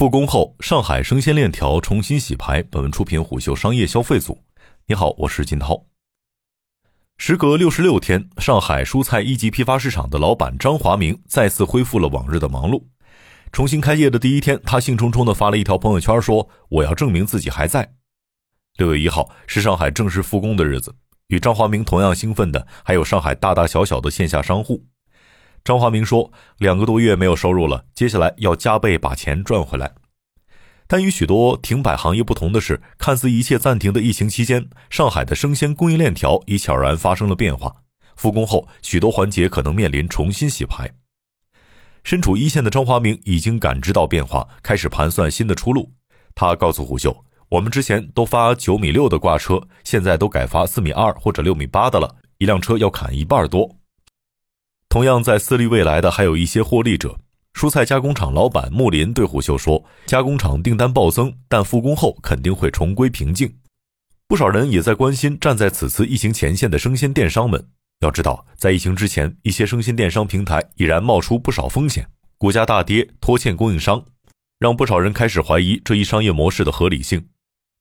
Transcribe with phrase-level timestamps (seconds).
[0.00, 2.62] 复工后，上海生鲜链条重新洗牌。
[2.62, 4.42] 本文出品虎嗅商业消费组。
[4.86, 5.84] 你好，我是金涛。
[7.18, 12.82] 时隔六十六天，上海蔬菜一级批发市场的老板张华明再次恢复了往日的忙碌。
[13.52, 17.92] 重新开业的第一天，他兴冲冲地发了一条朋友圈，说：“我要证明自己还在。”
[18.78, 20.94] 六月一号是上海正式复工的日子，
[21.26, 24.86] 与张华明同样兴奋的还有上海大大小小的线下商户。
[25.70, 29.92] 张华明说：“两个多月没有收入了，接下来要加倍把钱赚回来。”
[30.88, 37.72] 但与许多停摆行业不同的是，看似一切暂停的疫情期间，上海的生鲜供应链条已悄然发生了变化。
[38.16, 40.90] 复工后，许多环节可能面临重新洗牌。
[42.02, 45.92] 身处一线的张华明已经感知到变化，开始盘算新的出路。
[46.34, 47.16] 他告诉胡秀
[47.48, 53.72] ：“我们之前都发九米六的挂车，现在都改发四米二或者六米八的了，一辆车要砍一半多。”
[54.90, 57.16] 同样在私立未来的还有一些获利者，
[57.54, 63.54] 蔬菜加工厂老板穆林对虎嗅说：“加工厂订单暴增，但复工后肯定会重归平静。”
[64.26, 67.64] 不少人也在关心站在此次疫情前线的生鲜电商们。
[68.00, 74.04] 要知道，在疫情之前，一些生鲜电商平台已然冒出不少风险，股价大跌，拖欠供应商，
[74.58, 77.28] 让不少人开始怀疑这一商业模式的合理性。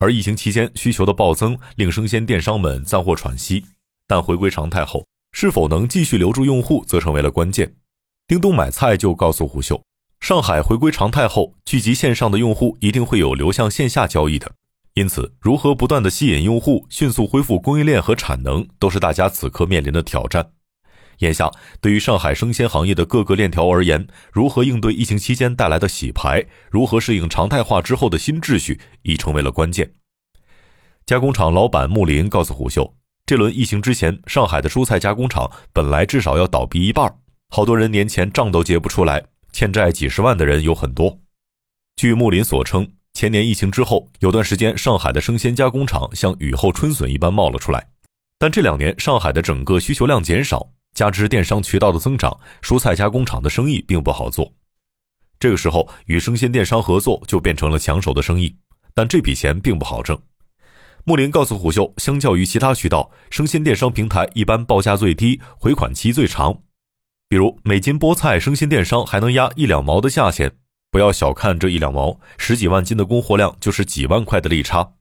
[0.00, 3.64] 而疫情期间需求的暴增，令生鲜电商们暂获喘息，
[4.06, 5.06] 但回归常态后。
[5.32, 7.74] 是否能继续留住用户，则成为了关键。
[8.26, 9.82] 叮咚买菜就告诉胡秀，
[10.20, 14.52] 上海回归常态后，聚集线上的用户一定会有流向线下交易的。
[14.94, 20.50] 因此，如何不断的吸引用户，迅速恢复供应链和产能，都是大家此刻面临的挑战。
[21.18, 29.92] 眼下，对于上海生鲜行业的各个链条而言，如何应对疫情期间带来的洗牌，如何适应常态化之后的新秩序，已成为了关键。
[31.06, 32.94] 加工厂老板穆林告诉胡秀。
[33.30, 37.08] 这轮疫情之前，上海的蔬菜加工厂本来至少要倒闭一半，
[37.48, 41.16] 好多人年前账都结不出来，欠债几十万的人有很多。
[41.94, 47.86] 据木林所称，前年疫情之后，有段时间上海的生鲜加工厂像雨后春笋一般冒了出来，
[48.36, 54.52] 但这两年上海的整个需求量减少，加之电商渠道的增长，蔬菜加工厂的生意并不好做。
[55.38, 58.56] 这个时候，与生鲜电商合作就变成了抢手的生意，
[58.92, 60.20] 但这笔钱并不好挣。
[61.04, 66.62] 穆林告诉虎嗅，相较于其他渠道，生鲜电商平台一般报价最低，回款期最长。
[67.28, 70.52] 比如每斤菠菜，生鲜电商还能压一两毛的价钱。
[70.90, 74.94] 不要小看这一两毛，十几万斤的供货量就是几万块的利差。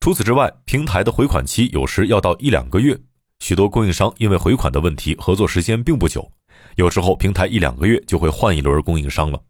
[0.00, 2.98] 除此之外，平台的回款期有时要到一两个月。
[3.40, 6.32] 许多供应商因为回款的问题，合作时间并不久，
[6.76, 9.40] 有时候平台一两个月就会换一轮供应商了。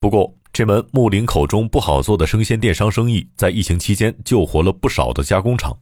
[0.00, 5.78] 不过，这门木林口中不好做的生鲜电商生意，在疫情期间救活了不少的加工厂。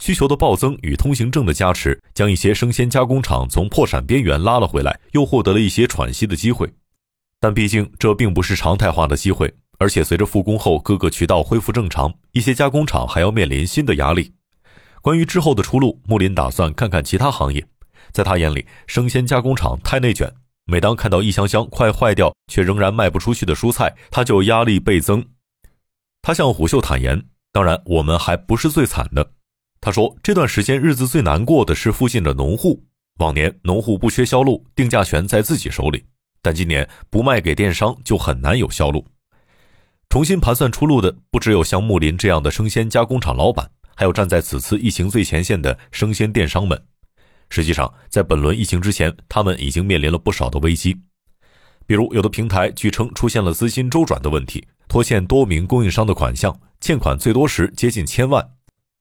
[0.00, 6.68] 需求的暴增与通行证的加持，将一些生鲜加工厂从破产边缘拉了回来，又获得了一些喘息的机会。
[7.38, 14.32] 但毕竟这并不是常态化的机会，而且随着复工后各个渠道恢复正常，一些加工厂还要面临新的压力。
[15.00, 17.64] 关于之后的出路，木林打算看看其他行业。
[18.10, 20.32] 在他眼里，生鲜加工厂太内卷。
[20.70, 25.26] 每当看到一箱箱快坏掉却仍然卖不出去的蔬菜，他就压力倍增。
[26.22, 27.20] 他向虎嗅坦言
[27.50, 29.32] ：“当然，我们还不是最惨的。”
[29.82, 32.80] 他说：“这段时间日子最难过的是附近的农户。
[33.18, 36.04] 往年农户不缺销路，定价权在自己手里，
[36.40, 39.04] 但今年不卖给电商就很难有销路。
[40.08, 46.80] 重新盘算出路的不只有像木林这样的生鲜加工厂老板，还有站在此次疫情最前线的生鲜电商们。”
[47.50, 50.96] 实际上，在本轮疫情之前，他们已经面临了不少的危机。
[51.86, 58.40] 比如，有的平台据称出现了资金周转的问题，拖欠多名供应商的款项，欠款最多时接近千万；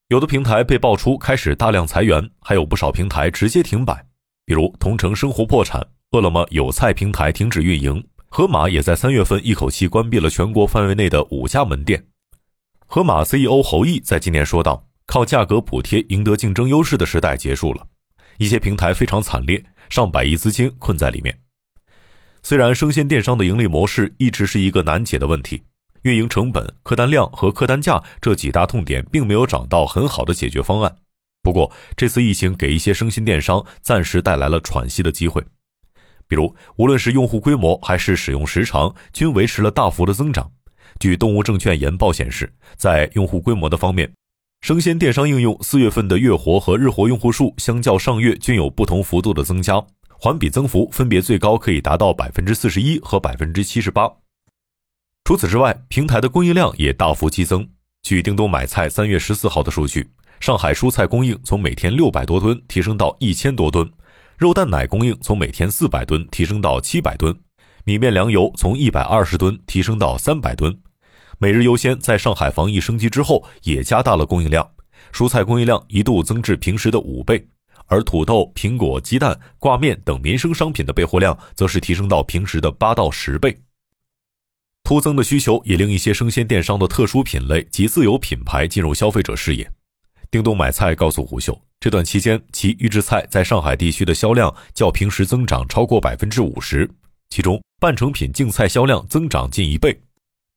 [0.08, 4.04] 有的平台被爆出开始大量裁员，还有不少平台直接停摆。
[4.46, 12.08] 比如，同城生活破产，饿了么有菜平台停止运营，盒马也在三月份一口气关闭了全国范围内的五家门店。
[12.88, 17.86] 盒马 CEO 侯毅在今年说道：“靠价格补贴赢得竞争优势的时代结束了。”
[18.40, 21.38] 一些平台非常惨烈，上百亿资金困在里面。
[22.42, 25.62] 虽然生鲜电商的盈利模式一直是一个难解的问题，
[26.04, 30.96] 运营成本、客单量和客单价这几大痛点并没有找到很好的解决方案。
[31.42, 35.44] 不过，这次疫情给一些生鲜电商暂时带来了喘息的机会。
[36.26, 40.50] 比如，无论是用户规模还是使用时长，均维持了大幅的增长。
[40.98, 44.10] 据东吴证券研报显示，在用户规模的方面。
[44.62, 49.82] 生鲜电商应用四月份的月活和日活用户数相较上月均有不同幅度的增加，
[50.20, 54.12] 环比增幅分别最高可以达到百分之四十一和百分之七十八。
[55.24, 57.68] 除此之外，平台的供应量也大幅激增。
[58.04, 63.90] 据叮咚买菜三月十四号的数据，上海蔬菜供应从每天六百多吨提升到一千多吨，
[64.38, 67.34] 肉蛋奶供应从每天四百吨提升到七百吨，
[67.86, 70.78] 米面粮油从一百二十吨提升到三百吨。
[71.42, 74.70] 每日优鲜在上海防疫升级之后，也加大了供应量，
[75.14, 77.48] 蔬菜供应量一度增至平时的五倍，
[77.86, 83.58] 而土豆、苹果、鸡蛋、挂面等民生商品的备货量则是提升到平时的八到十倍。
[84.84, 89.72] 突增的需求也令一些生鲜电商的特殊品类及自有品牌进入消费者视野。
[90.30, 96.90] 叮咚买菜告诉虎嗅，这段期间其预制菜在上海地区的销量较平时增长超过百分之五十，
[97.30, 99.98] 其中半成品净菜销量增长近一倍，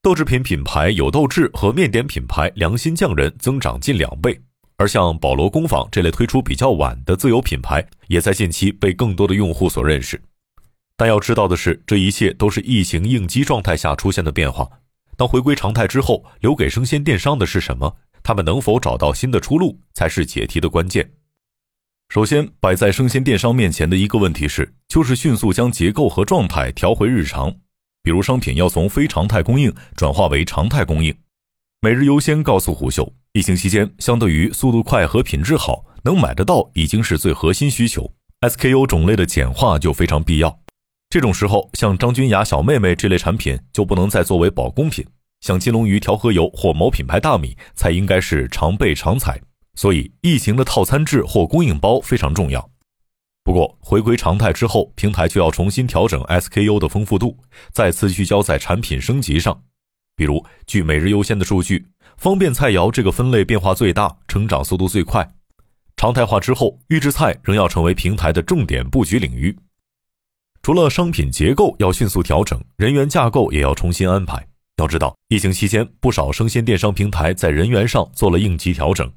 [0.02, 4.37] 豆制品品牌有豆制和面点品牌良心匠人增长近两倍，
[4.76, 10.20] 而像保罗工坊这类推出比较晚的自有品牌，也在近期被更多的用户所认识。
[10.96, 14.69] 但要知道的是，这一切都是疫情应激状态下出现的变化，
[15.16, 17.96] 当回归常态之后，留给生鲜电商的是什么？
[18.25, 21.12] 他们能否找到新的出路，才是解题的关键。
[22.08, 27.55] 首先，摆在生鲜电商面前的一个问题是，就是迅速将结构和状态调回日常。
[28.04, 31.14] 比如，商品要从非常态供应转化为常态供应。
[31.81, 38.12] 每日优先告诉虎嗅，疫情期间，相对于速度快和品质好，能买得到已经是最核心需求。
[38.40, 40.58] SKU 种类的简化就非常必要。
[41.10, 45.06] 这种时候，像张君雅小妹妹这类产品就不能再作为保供品。
[45.40, 49.40] 像金龙鱼调和油或某品牌大米才应该是常备常采，
[49.75, 52.69] 所以疫情的套餐制或供应包非常重要。
[53.52, 57.37] 不过回归常态之后，平台就要重新调整 SKU 的丰富度，
[57.70, 59.62] 再次聚焦在产品升级上。
[60.16, 65.31] 比如，据每日优先的数据，方便菜肴这个分类变化最大，成长速度最快。
[65.99, 69.55] 常态化之后，预制菜仍要成为平台的重点布局领域。
[70.62, 74.43] 除了商品结构要迅速调整，人员架构也要重新安排。
[74.78, 79.12] 要知道，疫情期间不少生鲜电商平台在人员上做了应急调整，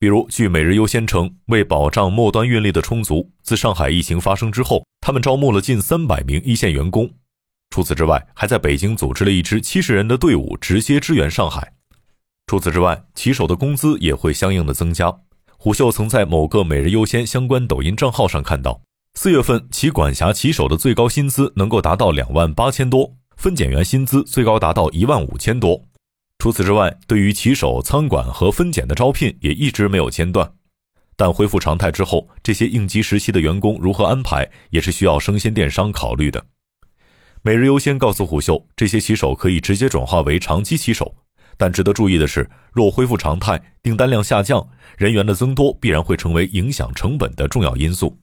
[0.00, 7.10] 比如据每日优先称，为保障末端运力的充足，自上海疫情发生之后，他们招募了近三百名一线员工。
[7.68, 11.74] 除此之外，还在北京组织了一支七十人的队伍，直接支援上海。
[12.46, 15.14] 除此之外，骑手的工资也会相应的增加。
[15.58, 18.80] 虎嗅曾在某个每日优先相关抖音账号上看到，
[19.18, 23.12] 四月份其管辖骑手的最高薪资能够达到两万八千多。
[23.36, 25.84] 分拣员薪资最高达到一万五千多。
[26.40, 30.50] 除此之外，对于骑手、仓管和分拣的招聘也一直没有间断。
[31.14, 36.42] 但恢复常态之后，这些应急时期的员工如何安排，也是需要生鲜电商考虑的。
[37.42, 41.14] 每日优先告诉虎嗅，这些骑手可以直接转化为长期骑手。
[41.58, 44.66] 但值得注意的是，若恢复常态，订单量下降，
[44.96, 48.18] 人员的增多必然会成为影响成本的重要因素。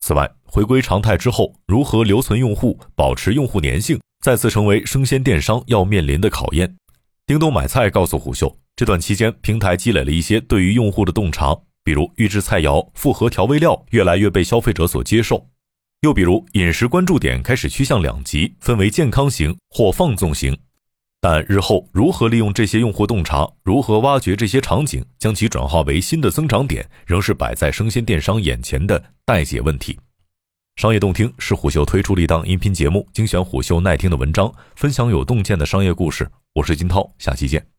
[0.00, 4.00] 此外，回归常态之后，如何留存用户、保持用户粘性？
[4.24, 6.74] 再次成为生鲜电商要面临的考验。
[7.26, 15.44] 叮咚买菜告诉虎嗅，这段期间平台积累了一些对于用户的洞察，比如预制菜肴、复合调味料越来越被消费者所接受，
[16.02, 20.56] 又比如饮食关注点开始趋向两极，分为健康型或放纵型。
[21.20, 29.98] 但日后如何利用这些用户洞察，如何挖掘这些场景，将其转化为新的增长点，仍是摆在生鲜电商眼前的待解问题。
[30.76, 36.30] 商业洞听是虎嗅推出的一档音频节目，精选虎嗅耐听的文章，分享有洞见的商业故事。
[36.52, 37.75] 我是金涛，下期见。